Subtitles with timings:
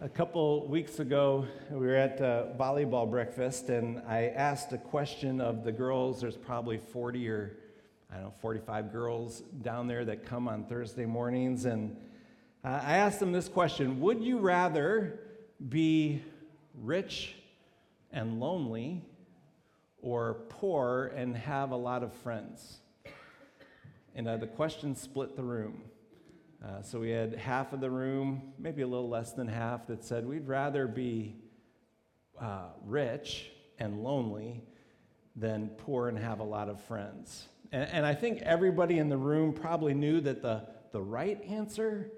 [0.00, 5.40] A couple weeks ago, we were at uh, volleyball breakfast, and I asked a question
[5.40, 6.20] of the girls.
[6.20, 7.56] There's probably 40 or,
[8.08, 11.64] I don't know, 45 girls down there that come on Thursday mornings.
[11.64, 11.96] And
[12.62, 15.18] I asked them this question Would you rather
[15.68, 16.22] be
[16.80, 17.34] rich
[18.12, 19.02] and lonely
[20.00, 22.78] or poor and have a lot of friends?
[24.14, 25.82] And uh, the question split the room.
[26.64, 30.04] Uh, so we had half of the room, maybe a little less than half, that
[30.04, 31.36] said we'd rather be
[32.40, 34.64] uh, rich and lonely
[35.36, 37.46] than poor and have a lot of friends.
[37.70, 42.10] And, and I think everybody in the room probably knew that the, the right answer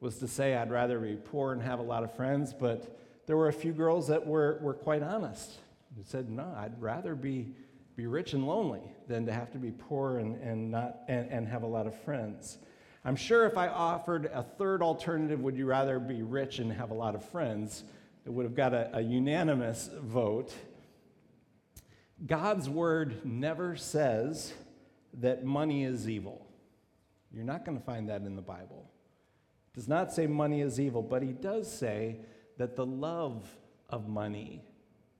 [0.00, 3.36] was to say, I'd rather be poor and have a lot of friends, but there
[3.36, 5.52] were a few girls that were, were quite honest.
[5.96, 7.54] Who said, No, I'd rather be,
[7.96, 11.46] be rich and lonely than to have to be poor and, and, not, and, and
[11.46, 12.58] have a lot of friends.
[13.04, 16.90] I'm sure if I offered a third alternative, would you rather be rich and have
[16.90, 17.82] a lot of friends,
[18.24, 20.54] it would have got a, a unanimous vote.
[22.24, 24.52] God's word never says
[25.14, 26.46] that money is evil.
[27.32, 28.88] You're not going to find that in the Bible.
[29.72, 32.20] It does not say money is evil, but he does say
[32.58, 33.50] that the love
[33.88, 34.62] of money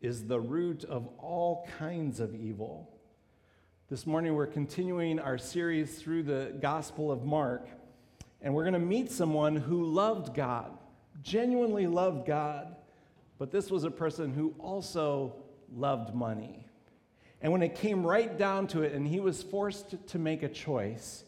[0.00, 2.91] is the root of all kinds of evil.
[3.92, 7.68] This morning, we're continuing our series through the Gospel of Mark,
[8.40, 10.78] and we're going to meet someone who loved God,
[11.22, 12.74] genuinely loved God,
[13.38, 15.34] but this was a person who also
[15.70, 16.64] loved money.
[17.42, 20.48] And when it came right down to it, and he was forced to make a
[20.48, 21.24] choice,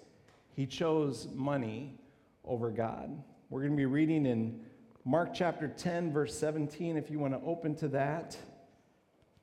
[0.56, 1.98] he chose money
[2.46, 3.10] over God.
[3.50, 4.58] We're going to be reading in
[5.04, 8.38] Mark chapter 10, verse 17, if you want to open to that.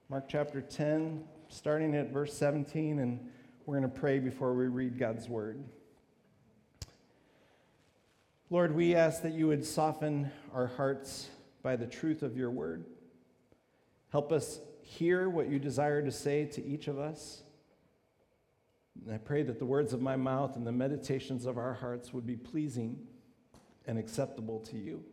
[0.09, 3.19] Mark chapter 10, starting at verse 17, and
[3.65, 5.61] we're going to pray before we read God's word.
[8.49, 11.29] Lord, we ask that you would soften our hearts
[11.61, 12.85] by the truth of your word.
[14.11, 17.43] Help us hear what you desire to say to each of us.
[19.05, 22.13] And I pray that the words of my mouth and the meditations of our hearts
[22.13, 22.97] would be pleasing
[23.87, 25.03] and acceptable to you.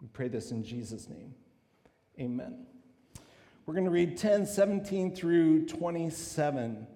[0.00, 1.34] We pray this in Jesus' name.
[2.20, 2.66] Amen.
[3.66, 6.86] We're going to read 10, 17 through 27.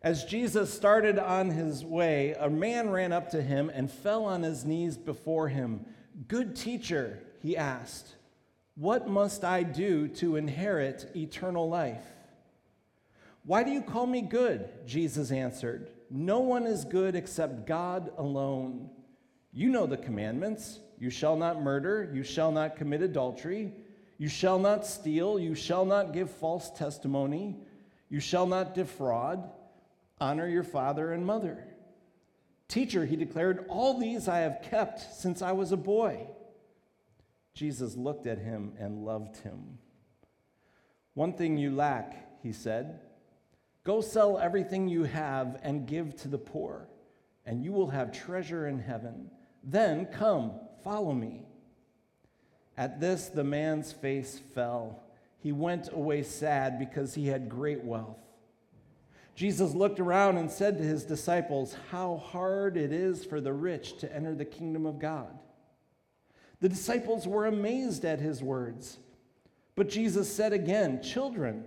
[0.00, 4.42] As Jesus started on his way, a man ran up to him and fell on
[4.42, 5.84] his knees before him.
[6.26, 8.14] Good teacher, he asked,
[8.74, 12.06] what must I do to inherit eternal life?
[13.44, 14.70] Why do you call me good?
[14.86, 15.90] Jesus answered.
[16.10, 18.88] No one is good except God alone.
[19.52, 23.74] You know the commandments you shall not murder, you shall not commit adultery.
[24.18, 25.38] You shall not steal.
[25.38, 27.56] You shall not give false testimony.
[28.08, 29.50] You shall not defraud.
[30.20, 31.64] Honor your father and mother.
[32.68, 36.26] Teacher, he declared, all these I have kept since I was a boy.
[37.52, 39.78] Jesus looked at him and loved him.
[41.14, 43.00] One thing you lack, he said.
[43.84, 46.88] Go sell everything you have and give to the poor,
[47.44, 49.30] and you will have treasure in heaven.
[49.62, 51.46] Then come, follow me.
[52.76, 55.00] At this, the man's face fell.
[55.38, 58.18] He went away sad because he had great wealth.
[59.34, 63.98] Jesus looked around and said to his disciples, How hard it is for the rich
[63.98, 65.38] to enter the kingdom of God.
[66.60, 68.98] The disciples were amazed at his words.
[69.76, 71.64] But Jesus said again, Children,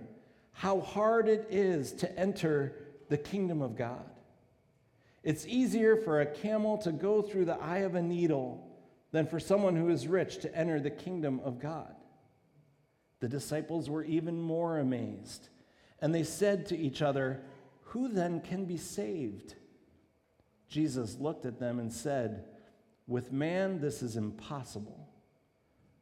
[0.52, 2.74] how hard it is to enter
[3.08, 4.04] the kingdom of God.
[5.22, 8.67] It's easier for a camel to go through the eye of a needle
[9.12, 11.94] than for someone who is rich to enter the kingdom of God.
[13.20, 15.48] The disciples were even more amazed,
[16.00, 17.42] and they said to each other,
[17.86, 19.54] Who then can be saved?
[20.68, 22.44] Jesus looked at them and said,
[23.06, 25.08] With man this is impossible,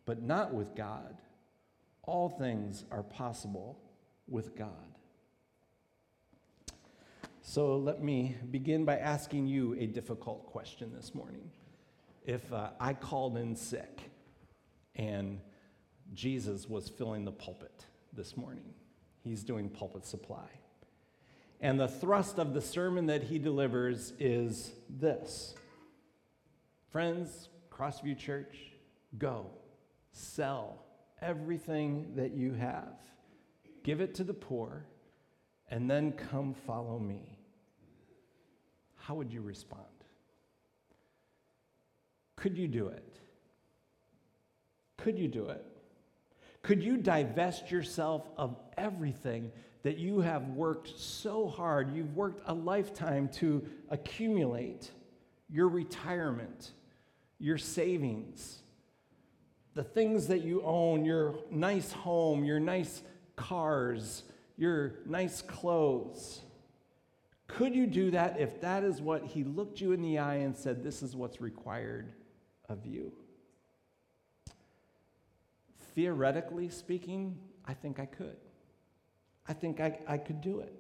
[0.05, 1.17] but not with God.
[2.03, 3.79] All things are possible
[4.29, 4.71] with God.
[7.41, 11.51] So let me begin by asking you a difficult question this morning
[12.27, 14.11] if uh, I called in sick
[14.97, 15.41] and
[16.13, 18.75] Jesus was filling the pulpit this morning.
[19.23, 20.49] He's doing pulpit supply.
[21.61, 25.55] And the thrust of the sermon that he delivers is this
[26.91, 28.57] Friends, Crossview Church,
[29.19, 29.47] go,
[30.13, 30.83] sell
[31.21, 32.99] everything that you have,
[33.85, 34.87] give it to the poor,
[35.71, 37.39] and then come follow me.
[38.97, 39.96] How would you respond?
[42.37, 43.17] Could you do it?
[44.99, 45.65] Could you do it?
[46.63, 49.53] Could you divest yourself of everything
[49.85, 51.95] that you have worked so hard?
[51.95, 54.91] You've worked a lifetime to accumulate
[55.49, 56.73] your retirement,
[57.39, 58.63] your savings,
[59.75, 63.03] the things that you own, your nice home, your nice
[63.37, 64.25] cars,
[64.57, 66.41] your nice clothes.
[67.47, 70.57] Could you do that if that is what he looked you in the eye and
[70.57, 72.13] said, This is what's required
[72.69, 73.13] of you?
[75.95, 78.37] Theoretically speaking, I think I could.
[79.49, 80.73] I think I, I could do it.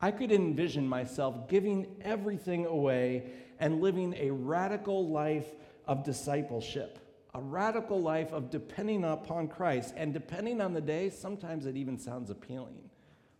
[0.00, 5.46] I could envision myself giving everything away and living a radical life
[5.86, 6.98] of discipleship,
[7.34, 9.94] a radical life of depending upon Christ.
[9.96, 12.90] And depending on the day, sometimes it even sounds appealing.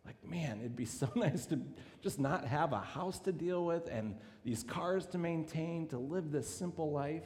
[0.04, 1.60] Like, man, it'd be so nice to
[2.00, 6.30] just not have a house to deal with and these cars to maintain, to live
[6.30, 7.24] this simple life.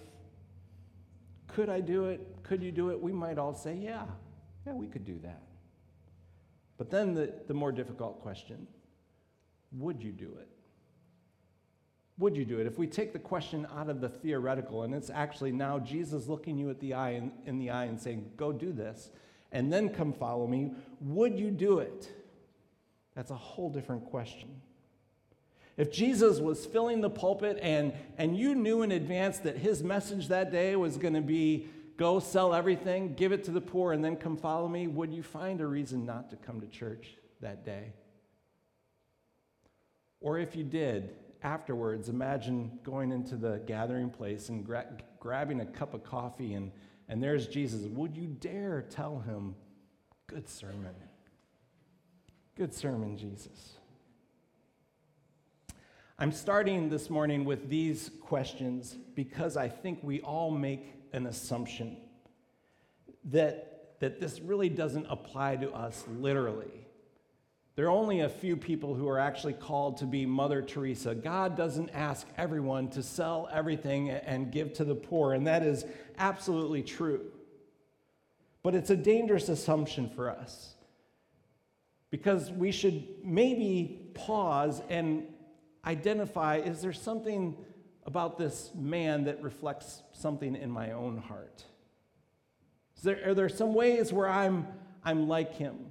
[1.55, 2.20] Could I do it?
[2.43, 3.00] Could you do it?
[3.00, 4.05] We might all say, yeah,
[4.67, 5.43] yeah, we could do that.
[6.79, 8.67] But then the, the more difficult question
[9.79, 10.49] would you do it?
[12.19, 12.67] Would you do it?
[12.67, 16.58] If we take the question out of the theoretical and it's actually now Jesus looking
[16.58, 19.11] you at the eye in, in the eye and saying, Go do this,
[19.53, 22.11] and then come follow me, would you do it?
[23.14, 24.61] That's a whole different question.
[25.76, 30.28] If Jesus was filling the pulpit and, and you knew in advance that his message
[30.28, 34.05] that day was going to be go sell everything, give it to the poor, and
[34.05, 37.64] then come follow me, would you find a reason not to come to church that
[37.64, 37.93] day?
[40.20, 44.87] Or if you did, afterwards, imagine going into the gathering place and gra-
[45.19, 46.72] grabbing a cup of coffee, and,
[47.08, 47.87] and there's Jesus.
[47.87, 49.55] Would you dare tell him,
[50.31, 50.94] Good sermon?
[52.56, 53.72] Good sermon, Jesus.
[56.22, 61.96] I'm starting this morning with these questions because I think we all make an assumption
[63.25, 66.87] that, that this really doesn't apply to us literally.
[67.75, 71.14] There are only a few people who are actually called to be Mother Teresa.
[71.14, 75.87] God doesn't ask everyone to sell everything and give to the poor, and that is
[76.19, 77.32] absolutely true.
[78.62, 80.75] But it's a dangerous assumption for us
[82.11, 85.26] because we should maybe pause and
[85.85, 87.56] identify is there something
[88.05, 91.65] about this man that reflects something in my own heart?
[93.03, 94.67] There, are there some ways where I'm,
[95.05, 95.91] I'm like him?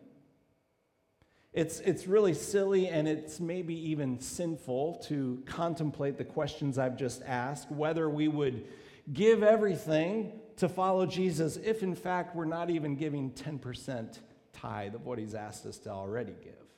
[1.52, 7.24] It's, it's really silly and it's maybe even sinful to contemplate the questions I've just
[7.24, 8.68] asked, whether we would
[9.12, 14.20] give everything to follow Jesus if, in fact, we're not even giving 10%
[14.54, 16.69] tithe of what he's asked us to already give.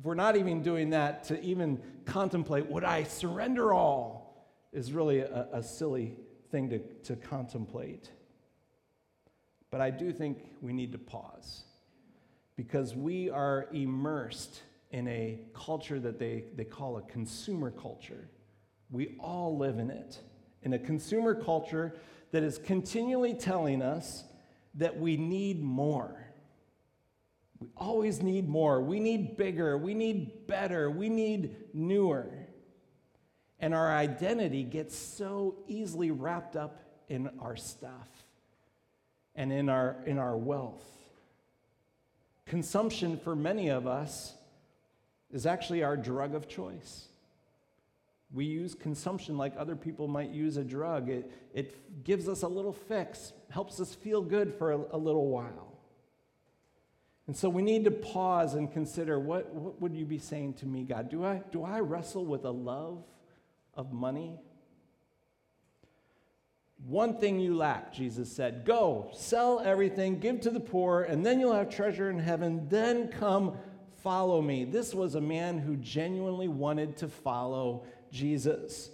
[0.00, 5.18] If we're not even doing that to even contemplate, would I surrender all, is really
[5.18, 6.16] a, a silly
[6.50, 8.08] thing to, to contemplate.
[9.70, 11.64] But I do think we need to pause
[12.56, 18.30] because we are immersed in a culture that they, they call a consumer culture.
[18.90, 20.18] We all live in it,
[20.62, 21.94] in a consumer culture
[22.32, 24.24] that is continually telling us
[24.76, 26.19] that we need more.
[27.60, 28.80] We always need more.
[28.80, 29.76] We need bigger.
[29.76, 30.90] We need better.
[30.90, 32.26] We need newer.
[33.60, 38.08] And our identity gets so easily wrapped up in our stuff
[39.34, 40.84] and in our, in our wealth.
[42.46, 44.34] Consumption for many of us
[45.30, 47.08] is actually our drug of choice.
[48.32, 51.08] We use consumption like other people might use a drug.
[51.08, 55.28] It, it gives us a little fix, helps us feel good for a, a little
[55.28, 55.69] while.
[57.30, 60.66] And so we need to pause and consider what, what would you be saying to
[60.66, 61.08] me, God?
[61.08, 63.04] Do I, do I wrestle with a love
[63.72, 64.40] of money?
[66.88, 71.38] One thing you lack, Jesus said go, sell everything, give to the poor, and then
[71.38, 72.66] you'll have treasure in heaven.
[72.68, 73.56] Then come
[74.02, 74.64] follow me.
[74.64, 78.90] This was a man who genuinely wanted to follow Jesus.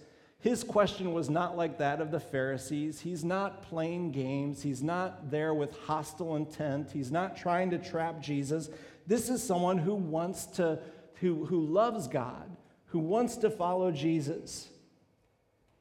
[0.46, 3.00] His question was not like that of the Pharisees.
[3.00, 4.62] He's not playing games.
[4.62, 6.92] He's not there with hostile intent.
[6.92, 8.70] He's not trying to trap Jesus.
[9.08, 10.78] This is someone who wants to,
[11.14, 12.48] who, who loves God,
[12.84, 14.68] who wants to follow Jesus.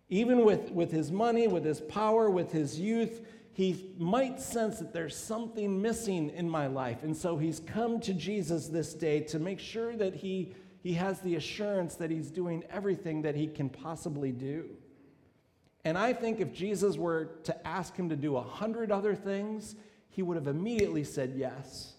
[0.10, 3.22] Even with, with his money, with his power, with his youth,
[3.54, 7.04] he might sense that there's something missing in my life.
[7.04, 10.56] And so he's come to Jesus this day to make sure that he,
[10.86, 14.70] he has the assurance that he's doing everything that he can possibly do.
[15.84, 19.76] And I think if Jesus were to ask him to do a hundred other things,
[20.10, 21.96] he would have immediately said yes.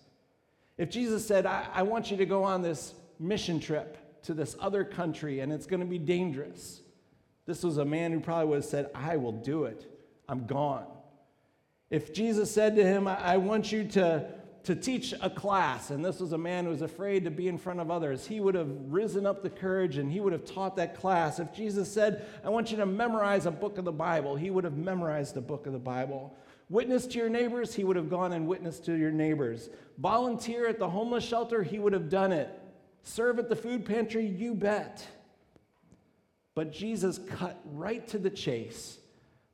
[0.78, 4.54] If Jesus said, I, I want you to go on this mission trip to this
[4.60, 6.80] other country and it's going to be dangerous,
[7.44, 9.84] this was a man who probably would have said, I will do it.
[10.28, 10.86] I'm gone.
[11.90, 14.32] If Jesus said to him, I want you to,
[14.66, 17.56] to teach a class, and this was a man who was afraid to be in
[17.56, 20.74] front of others, he would have risen up the courage and he would have taught
[20.74, 21.38] that class.
[21.38, 24.64] If Jesus said, I want you to memorize a book of the Bible, he would
[24.64, 26.36] have memorized a book of the Bible.
[26.68, 29.70] Witness to your neighbors, he would have gone and witnessed to your neighbors.
[29.98, 32.50] Volunteer at the homeless shelter, he would have done it.
[33.04, 35.06] Serve at the food pantry, you bet.
[36.56, 38.98] But Jesus cut right to the chase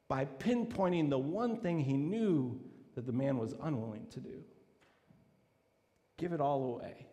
[0.09, 2.59] by pinpointing the one thing he knew
[2.95, 4.43] that the man was unwilling to do
[6.23, 7.05] give it all away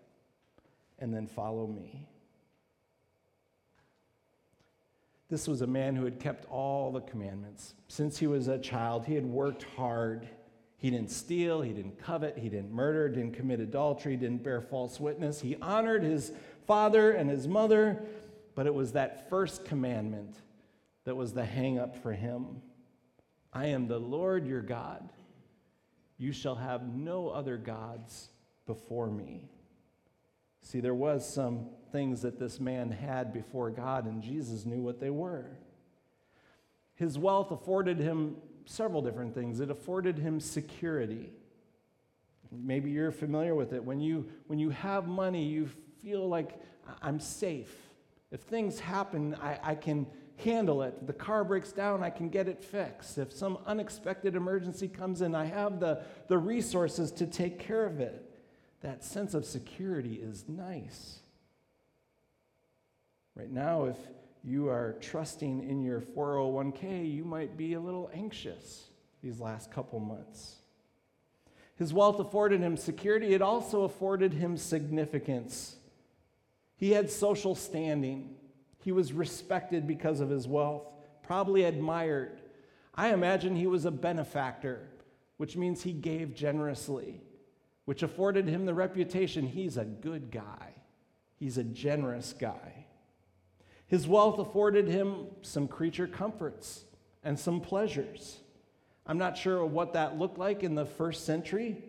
[1.00, 2.08] and then follow me.
[5.30, 7.74] This was a man who had kept all the commandments.
[7.88, 10.30] Since he was a child, he had worked hard.
[10.78, 15.00] He didn't steal, he didn't covet, he didn't murder, didn't commit adultery, didn't bear false
[15.00, 15.42] witness.
[15.42, 16.32] He honored his
[16.68, 18.04] father and his mother,
[18.54, 20.36] but it was that first commandment
[21.06, 22.62] that was the hang up for him.
[23.51, 25.10] I am the Lord your God.
[26.20, 28.30] You shall have no other gods
[28.70, 29.50] before me.
[30.62, 35.00] See, there was some things that this man had before God, and Jesus knew what
[35.00, 35.58] they were.
[36.94, 38.36] His wealth afforded him
[38.66, 39.60] several different things.
[39.60, 41.32] It afforded him security.
[42.52, 43.84] Maybe you're familiar with it.
[43.84, 45.68] When you, when you have money, you
[46.04, 46.62] feel like
[47.02, 47.76] I'm safe.
[48.30, 50.94] If things happen, I, I can handle it.
[51.02, 53.18] If the car breaks down, I can get it fixed.
[53.18, 58.00] If some unexpected emergency comes in, I have the, the resources to take care of
[58.00, 58.28] it
[58.81, 61.19] that sense of security is nice.
[63.36, 63.98] Right now, if
[64.43, 68.88] you are trusting in your 401k, you might be a little anxious
[69.21, 70.55] these last couple months.
[71.75, 75.75] His wealth afforded him security, it also afforded him significance.
[76.75, 78.36] He had social standing,
[78.81, 80.83] he was respected because of his wealth,
[81.24, 82.39] probably admired.
[82.95, 84.88] I imagine he was a benefactor,
[85.38, 87.21] which means he gave generously
[87.89, 90.75] which afforded him the reputation he's a good guy,
[91.39, 92.86] he's a generous guy.
[93.88, 96.84] His wealth afforded him some creature comforts
[97.24, 98.41] and some pleasures.
[99.08, 101.84] I'm not sure what that looked like in the first century,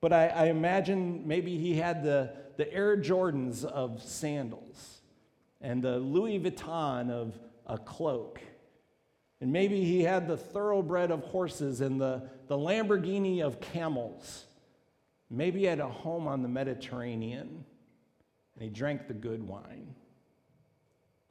[0.00, 5.02] but I, I imagine maybe he had the, the Air Jordans of sandals
[5.60, 8.40] and the Louis Vuitton of a cloak.
[9.42, 14.46] And maybe he had the thoroughbred of horses and the, the Lamborghini of camels.
[15.30, 17.64] Maybe he had a home on the Mediterranean
[18.54, 19.94] and he drank the good wine.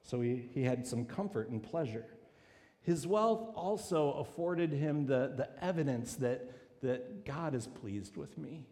[0.04, 2.06] So he, he had some comfort and pleasure.
[2.82, 8.66] His wealth also afforded him the, the evidence that, that God is pleased with me.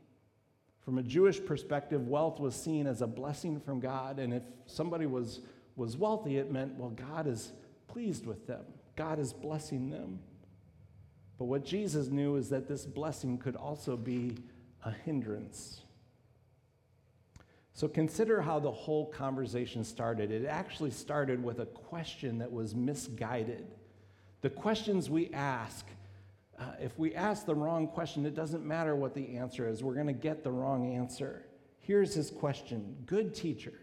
[0.83, 4.19] From a Jewish perspective, wealth was seen as a blessing from God.
[4.19, 5.39] And if somebody was,
[5.75, 7.53] was wealthy, it meant, well, God is
[7.87, 8.63] pleased with them,
[8.95, 10.19] God is blessing them.
[11.37, 14.37] But what Jesus knew is that this blessing could also be
[14.83, 15.81] a hindrance.
[17.73, 20.31] So consider how the whole conversation started.
[20.31, 23.65] It actually started with a question that was misguided.
[24.41, 25.85] The questions we ask,
[26.59, 29.95] uh, if we ask the wrong question, it doesn't matter what the answer is, we're
[29.95, 31.45] going to get the wrong answer.
[31.79, 33.73] Here's his question Good teacher,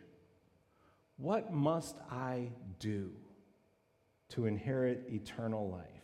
[1.16, 3.10] what must I do
[4.30, 5.97] to inherit eternal life?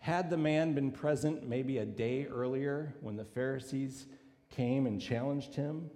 [0.00, 4.06] Had the man been present maybe a day earlier when the Pharisees
[4.48, 5.90] came and challenged him,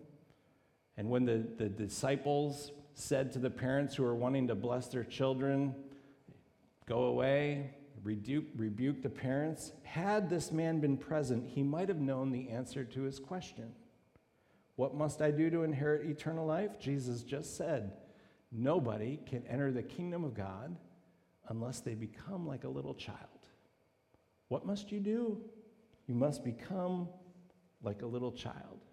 [0.96, 5.04] and when the, the disciples said to the parents who were wanting to bless their
[5.04, 5.74] children,
[6.86, 7.70] Go away,
[8.02, 12.84] rebuke, rebuke the parents, had this man been present, he might have known the answer
[12.84, 13.72] to his question.
[14.76, 16.78] What must I do to inherit eternal life?
[16.78, 17.92] Jesus just said,
[18.52, 20.76] Nobody can enter the kingdom of God
[21.48, 23.33] unless they become like a little child.
[24.54, 25.40] What must you do?
[26.06, 27.08] You must become
[27.82, 28.84] like a little child.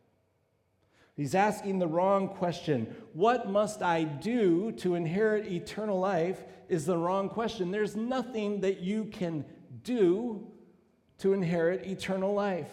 [1.15, 2.95] He's asking the wrong question.
[3.13, 6.43] What must I do to inherit eternal life?
[6.67, 7.69] Is the wrong question.
[7.69, 9.45] There's nothing that you can
[9.83, 10.47] do
[11.19, 12.71] to inherit eternal life.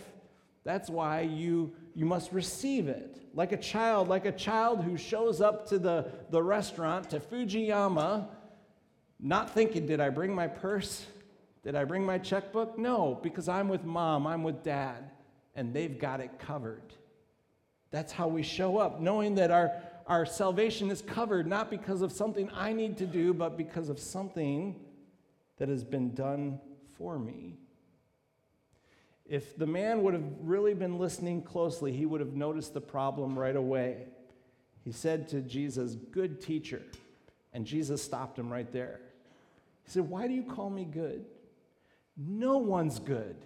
[0.65, 3.19] That's why you, you must receive it.
[3.35, 8.29] Like a child, like a child who shows up to the, the restaurant, to Fujiyama,
[9.21, 11.05] not thinking, did I bring my purse?
[11.63, 12.79] Did I bring my checkbook?
[12.79, 15.11] No, because I'm with mom, I'm with dad,
[15.55, 16.95] and they've got it covered.
[17.91, 19.73] That's how we show up, knowing that our,
[20.07, 23.99] our salvation is covered not because of something I need to do, but because of
[23.99, 24.77] something
[25.59, 26.61] that has been done
[26.97, 27.59] for me.
[29.27, 33.39] If the man would have really been listening closely, he would have noticed the problem
[33.39, 34.07] right away.
[34.85, 36.83] He said to Jesus, Good teacher.
[37.53, 39.01] And Jesus stopped him right there.
[39.85, 41.27] He said, Why do you call me good?
[42.19, 43.37] No one's good.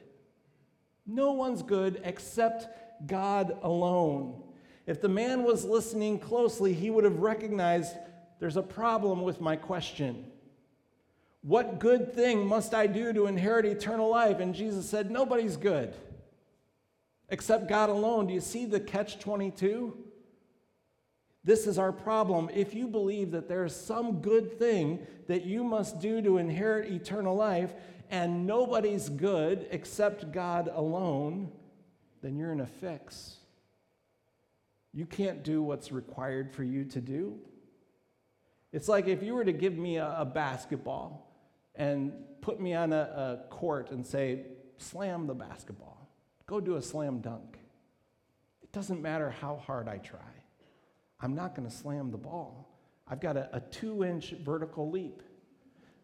[1.06, 4.42] No one's good except God alone.
[4.86, 7.94] If the man was listening closely, he would have recognized
[8.40, 10.24] there's a problem with my question.
[11.42, 14.40] What good thing must I do to inherit eternal life?
[14.40, 15.94] And Jesus said, Nobody's good
[17.28, 18.26] except God alone.
[18.26, 19.96] Do you see the catch 22?
[21.44, 22.48] This is our problem.
[22.54, 27.34] If you believe that there's some good thing that you must do to inherit eternal
[27.34, 27.74] life,
[28.12, 31.50] and nobody's good except God alone,
[32.20, 33.38] then you're in a fix.
[34.92, 37.38] You can't do what's required for you to do.
[38.70, 41.34] It's like if you were to give me a, a basketball
[41.74, 44.44] and put me on a, a court and say,
[44.76, 46.06] slam the basketball,
[46.46, 47.58] go do a slam dunk.
[48.62, 50.18] It doesn't matter how hard I try.
[51.18, 52.68] I'm not going to slam the ball.
[53.08, 55.22] I've got a, a two inch vertical leap.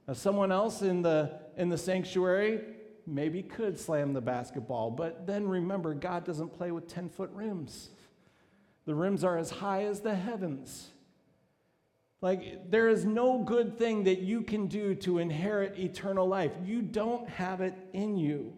[0.09, 2.63] Now, someone else in the, in the sanctuary
[3.07, 7.91] maybe could slam the basketball, but then remember, God doesn't play with 10 foot rims.
[8.87, 10.89] The rims are as high as the heavens.
[12.23, 16.53] Like, there is no good thing that you can do to inherit eternal life.
[16.65, 18.55] You don't have it in you.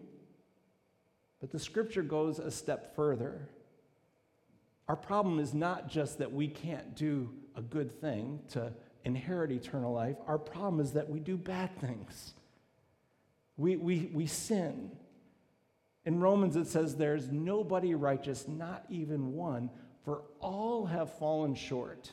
[1.41, 3.49] But the scripture goes a step further.
[4.87, 8.71] Our problem is not just that we can't do a good thing to
[9.05, 12.33] inherit eternal life, our problem is that we do bad things.
[13.57, 14.91] We, we, we sin.
[16.05, 19.69] In Romans, it says, There's nobody righteous, not even one,
[20.03, 22.11] for all have fallen short.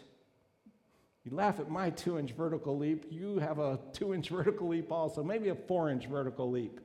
[1.25, 4.91] You laugh at my two inch vertical leap, you have a two inch vertical leap
[4.93, 6.81] also, maybe a four inch vertical leap.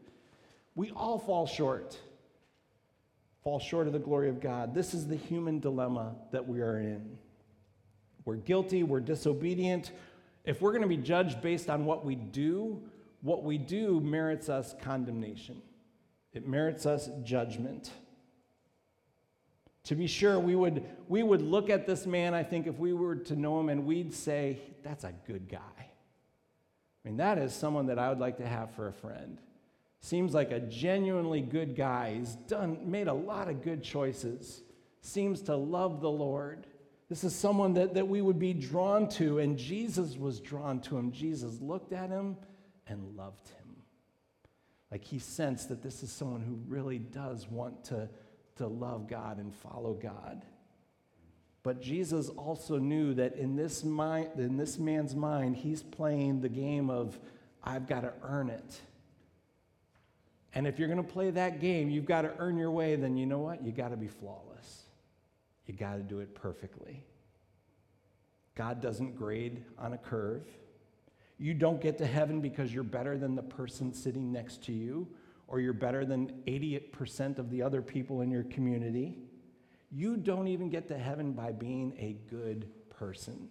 [0.76, 1.98] We all fall short,
[3.44, 4.74] fall short of the glory of God.
[4.74, 7.18] This is the human dilemma that we are in.
[8.26, 9.92] We're guilty, we're disobedient.
[10.46, 12.82] If we're going to be judged based on what we do,
[13.22, 15.62] what we do merits us condemnation,
[16.34, 17.92] it merits us judgment.
[19.86, 22.94] To be sure, we would, we would look at this man, I think, if we
[22.94, 25.60] were to know him, and we'd say, that's a good guy.
[25.78, 29.40] I mean, that is someone that I would like to have for a friend.
[30.00, 32.16] Seems like a genuinely good guy.
[32.16, 34.62] He's done, made a lot of good choices.
[35.02, 36.66] Seems to love the Lord.
[37.14, 40.98] This is someone that, that we would be drawn to, and Jesus was drawn to
[40.98, 41.12] him.
[41.12, 42.38] Jesus looked at him
[42.88, 43.84] and loved him.
[44.90, 48.10] Like he sensed that this is someone who really does want to
[48.56, 50.44] to love God and follow God.
[51.62, 56.50] But Jesus also knew that in this, mind, in this man's mind, he's playing the
[56.50, 57.20] game of,
[57.64, 58.82] I've got to earn it.
[60.56, 63.18] And if you're going to play that game, you've got to earn your way, then
[63.18, 63.64] you know what?
[63.64, 64.84] You've got to be flawless.
[65.66, 67.06] You got to do it perfectly.
[68.56, 70.46] God doesn't grade on a curve.
[71.38, 75.08] You don't get to heaven because you're better than the person sitting next to you
[75.48, 79.18] or you're better than 88% of the other people in your community.
[79.92, 83.50] You don't even get to heaven by being a good person.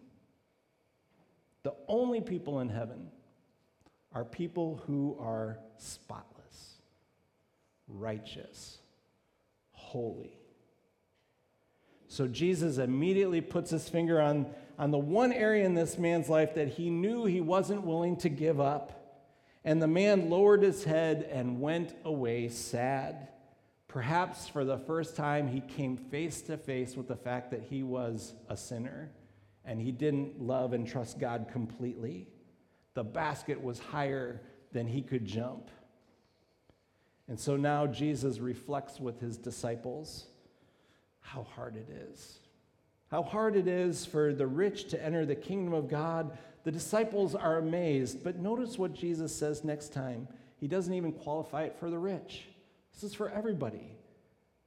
[1.63, 3.09] The only people in heaven
[4.13, 6.81] are people who are spotless,
[7.89, 8.79] righteous,
[9.71, 10.42] holy.
[12.13, 14.45] So Jesus immediately puts his finger on,
[14.79, 18.29] on the one area in this man's life that he knew he wasn't willing to
[18.29, 19.25] give up
[19.65, 23.29] and the man lowered his head and went away sad.
[23.89, 27.83] Perhaps for the first time, he came face to face with the fact that he
[27.83, 29.11] was a sinner
[29.65, 32.29] and he didn't love and trust God completely.
[32.93, 35.71] The basket was higher than he could jump.
[37.27, 40.27] And so now Jesus reflects with his disciples
[41.23, 42.39] how hard it is.
[43.11, 47.35] How hard it is for the rich to enter the kingdom of God the disciples
[47.35, 50.29] are amazed, but notice what Jesus says next time.
[50.59, 52.45] He doesn't even qualify it for the rich.
[52.95, 53.97] This is for everybody.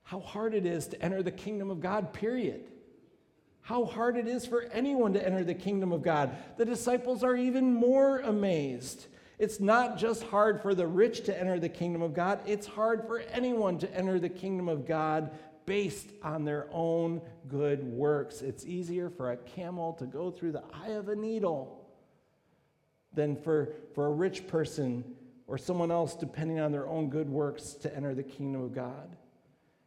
[0.04, 2.66] How hard it is to enter the kingdom of God, period.
[3.62, 6.36] How hard it is for anyone to enter the kingdom of God.
[6.58, 9.08] The disciples are even more amazed.
[9.40, 13.08] It's not just hard for the rich to enter the kingdom of God, it's hard
[13.08, 15.32] for anyone to enter the kingdom of God
[15.66, 18.42] based on their own good works.
[18.42, 21.86] It's easier for a camel to go through the eye of a needle
[23.14, 25.04] than for, for a rich person
[25.48, 29.16] or someone else, depending on their own good works, to enter the kingdom of God.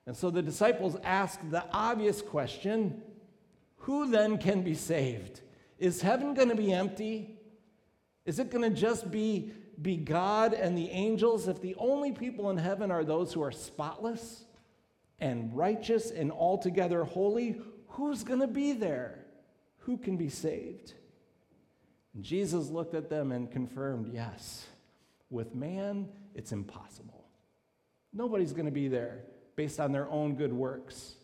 [0.07, 3.03] And so the disciples ask the obvious question
[3.83, 5.41] who then can be saved?
[5.79, 7.39] Is heaven going to be empty?
[8.25, 12.51] Is it going to just be, be God and the angels if the only people
[12.51, 14.45] in heaven are those who are spotless
[15.21, 17.61] and righteous and altogether holy?
[17.89, 19.25] Who's going to be there?
[19.81, 20.95] Who can be saved?
[22.21, 24.67] Jesus looked at them and confirmed yes,
[25.31, 27.25] with man, it's impossible.
[28.13, 29.25] Nobody's going to be there
[29.57, 31.15] based on their own good works.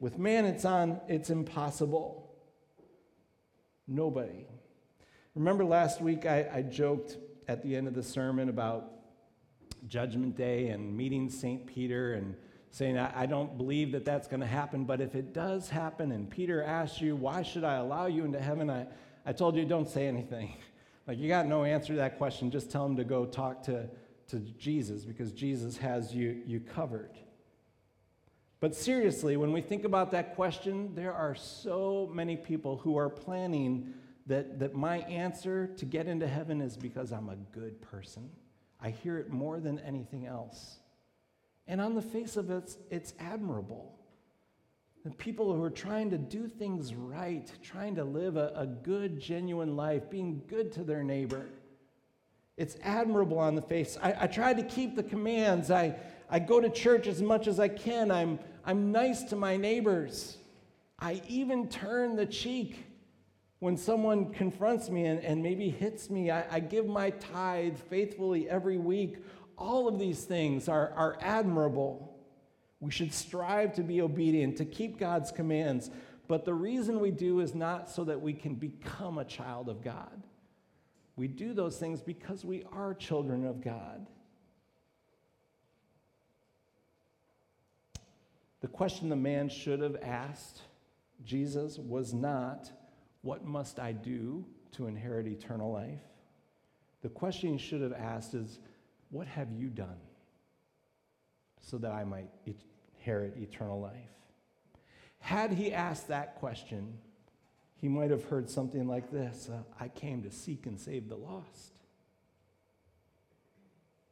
[0.00, 2.34] With man, it's on, it's impossible.
[3.86, 4.46] Nobody.
[5.34, 7.16] Remember last week I, I joked
[7.48, 8.92] at the end of the sermon about
[9.88, 11.66] Judgment Day and meeting St.
[11.66, 12.36] Peter and
[12.72, 16.28] saying, I, don't believe that that's going to happen, but if it does happen and
[16.28, 18.70] Peter asks you, Why should I allow you into heaven?
[18.70, 18.86] I,
[19.26, 20.56] I told you, don't say anything.
[21.04, 22.52] Like, you got no answer to that question.
[22.52, 23.88] Just tell him to go talk to,
[24.28, 27.10] to Jesus because Jesus has you, you covered.
[28.60, 33.08] But seriously, when we think about that question, there are so many people who are
[33.08, 33.94] planning
[34.26, 38.30] that, that my answer to get into heaven is because I'm a good person.
[38.80, 40.76] I hear it more than anything else.
[41.66, 43.98] And on the face of it, it's admirable.
[45.04, 49.18] The people who are trying to do things right, trying to live a, a good,
[49.18, 51.48] genuine life, being good to their neighbor.
[52.56, 53.98] It's admirable on the face.
[54.00, 55.70] I, I try to keep the commands.
[55.70, 55.96] I,
[56.30, 58.10] I go to church as much as I can.
[58.10, 60.36] I'm, I'm nice to my neighbors.
[60.98, 62.84] I even turn the cheek
[63.62, 68.48] when someone confronts me and, and maybe hits me, I, I give my tithe faithfully
[68.48, 69.18] every week.
[69.62, 72.18] All of these things are, are admirable.
[72.80, 75.88] We should strive to be obedient, to keep God's commands.
[76.26, 79.80] But the reason we do is not so that we can become a child of
[79.80, 80.24] God.
[81.14, 84.04] We do those things because we are children of God.
[88.62, 90.62] The question the man should have asked
[91.24, 92.68] Jesus was not,
[93.20, 96.00] what must I do to inherit eternal life?
[97.02, 98.58] The question you should have asked is,
[99.12, 100.00] What have you done
[101.60, 103.94] so that I might inherit eternal life?
[105.18, 106.98] Had he asked that question,
[107.76, 111.16] he might have heard something like this uh, I came to seek and save the
[111.16, 111.74] lost.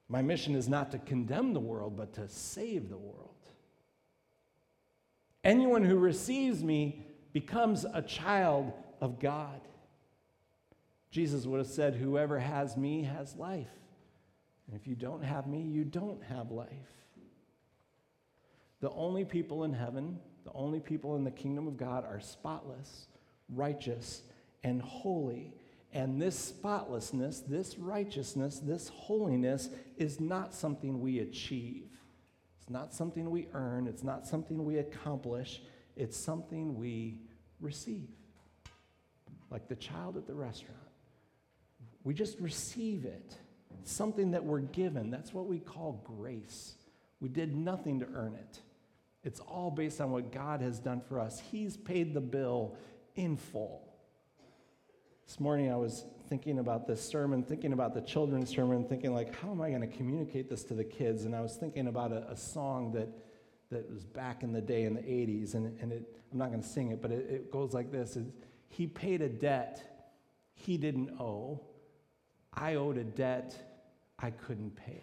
[0.06, 3.28] My mission is not to condemn the world, but to save the world.
[5.42, 9.62] Anyone who receives me becomes a child of God.
[11.10, 13.70] Jesus would have said, Whoever has me has life.
[14.70, 16.68] And if you don't have me, you don't have life.
[18.80, 23.08] The only people in heaven, the only people in the kingdom of God are spotless,
[23.48, 24.22] righteous,
[24.62, 25.54] and holy.
[25.92, 31.88] And this spotlessness, this righteousness, this holiness is not something we achieve.
[32.60, 33.88] It's not something we earn.
[33.88, 35.62] It's not something we accomplish.
[35.96, 37.18] It's something we
[37.60, 38.08] receive
[39.50, 40.78] like the child at the restaurant.
[42.04, 43.34] We just receive it.
[43.84, 45.10] Something that we're given.
[45.10, 46.74] That's what we call grace.
[47.20, 48.60] We did nothing to earn it.
[49.22, 51.40] It's all based on what God has done for us.
[51.50, 52.76] He's paid the bill
[53.14, 53.82] in full.
[55.26, 59.38] This morning I was thinking about this sermon, thinking about the children's sermon, thinking like,
[59.40, 61.24] how am I going to communicate this to the kids?
[61.24, 63.08] And I was thinking about a, a song that,
[63.70, 66.62] that was back in the day in the 80s, and, and it, I'm not going
[66.62, 68.16] to sing it, but it, it goes like this.
[68.16, 68.30] It's,
[68.68, 69.90] he paid a debt
[70.60, 71.60] he didn't owe.
[72.52, 73.69] I owed a debt
[74.20, 75.02] I couldn't pay.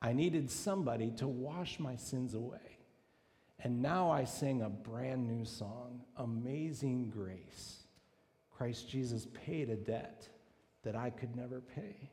[0.00, 2.78] I needed somebody to wash my sins away.
[3.60, 7.84] And now I sing a brand new song, Amazing Grace.
[8.56, 10.28] Christ Jesus paid a debt
[10.84, 12.10] that I could never pay.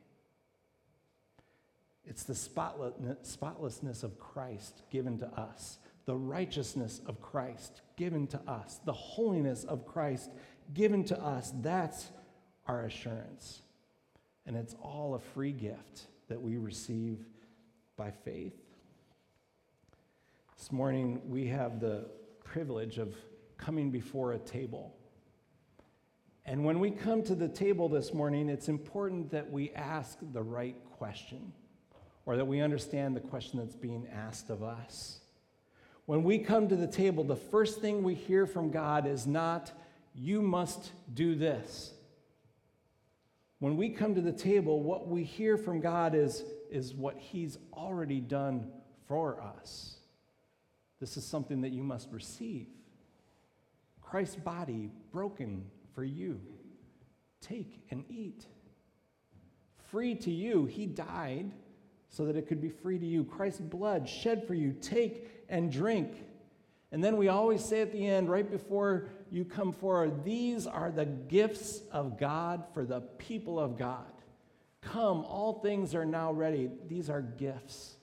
[2.04, 8.80] It's the spotlessness of Christ given to us, the righteousness of Christ given to us,
[8.84, 10.30] the holiness of Christ
[10.72, 11.52] given to us.
[11.60, 12.10] That's
[12.66, 13.62] our assurance.
[14.46, 17.18] And it's all a free gift that we receive
[17.96, 18.54] by faith.
[20.56, 22.06] This morning, we have the
[22.44, 23.14] privilege of
[23.58, 24.94] coming before a table.
[26.44, 30.42] And when we come to the table this morning, it's important that we ask the
[30.42, 31.52] right question
[32.24, 35.20] or that we understand the question that's being asked of us.
[36.06, 39.72] When we come to the table, the first thing we hear from God is not,
[40.14, 41.92] you must do this.
[43.58, 47.58] When we come to the table, what we hear from God is, is what He's
[47.72, 48.70] already done
[49.08, 49.96] for us.
[51.00, 52.66] This is something that you must receive.
[54.02, 55.64] Christ's body broken
[55.94, 56.40] for you.
[57.40, 58.46] Take and eat.
[59.90, 61.52] Free to you, He died
[62.08, 63.24] so that it could be free to you.
[63.24, 64.72] Christ's blood shed for you.
[64.80, 66.12] Take and drink.
[66.92, 70.90] And then we always say at the end, right before you come forward, these are
[70.90, 74.12] the gifts of God for the people of God.
[74.80, 76.70] Come, all things are now ready.
[76.88, 77.96] These are gifts.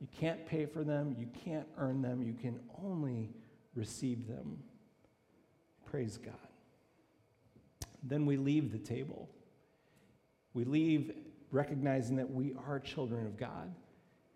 [0.00, 3.30] You can't pay for them, you can't earn them, you can only
[3.74, 4.58] receive them.
[5.86, 6.34] Praise God.
[8.02, 9.28] Then we leave the table.
[10.54, 11.12] We leave
[11.52, 13.72] recognizing that we are children of God,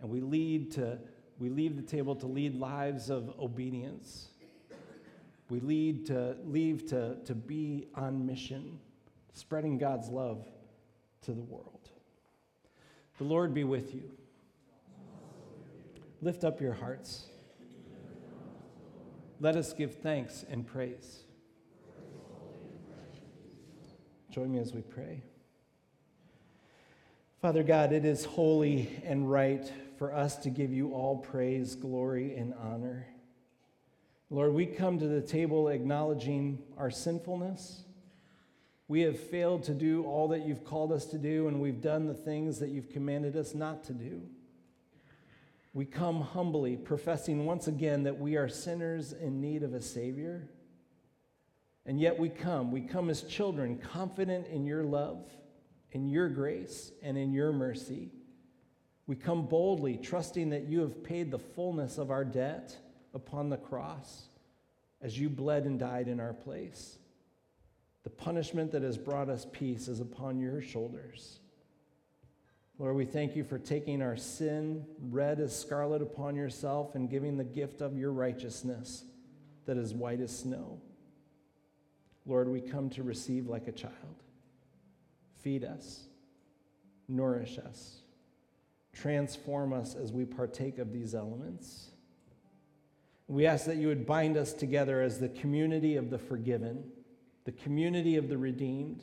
[0.01, 0.99] and we lead to
[1.39, 4.29] we leave the table to lead lives of obedience.
[5.49, 8.81] We lead to leave to, to be on mission,
[9.33, 10.45] spreading God's love
[11.23, 11.91] to the world.
[13.19, 14.11] The Lord be with you.
[16.21, 17.27] Lift up your hearts.
[19.41, 21.25] Let us give thanks and praise.
[24.31, 25.23] Join me as we pray.
[27.41, 32.35] Father God, it is holy and right for us to give you all praise, glory,
[32.37, 33.07] and honor.
[34.29, 37.85] Lord, we come to the table acknowledging our sinfulness.
[38.89, 42.07] We have failed to do all that you've called us to do, and we've done
[42.07, 44.23] the things that you've commanded us not to do.
[45.73, 50.49] We come humbly, professing once again that we are sinners in need of a Savior.
[51.85, 52.73] And yet we come.
[52.73, 55.25] We come as children, confident in your love,
[55.93, 58.11] in your grace, and in your mercy.
[59.07, 62.77] We come boldly, trusting that you have paid the fullness of our debt
[63.17, 64.27] upon the cross
[65.03, 66.99] as you bled and died in our place.
[68.05, 71.41] The punishment that has brought us peace is upon your shoulders.
[72.79, 77.37] Lord, we thank you for taking our sin, red as scarlet, upon yourself and giving
[77.37, 79.03] the gift of your righteousness
[79.65, 80.81] that is white as snow.
[82.27, 84.23] Lord, we come to receive like a child.
[85.41, 86.05] Feed us,
[87.09, 88.03] nourish us,
[88.93, 91.91] transform us as we partake of these elements.
[93.29, 96.85] We ask that you would bind us together as the community of the forgiven,
[97.45, 99.03] the community of the redeemed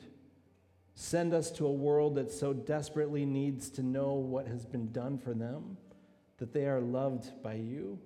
[0.94, 5.18] Send us to a world that so desperately needs to know what has been done
[5.18, 5.76] for them,
[6.38, 7.98] that they are loved by you,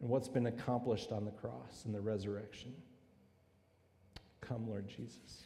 [0.00, 2.74] and what's been accomplished on the cross and the resurrection.
[4.40, 5.42] Come, Lord Jesus.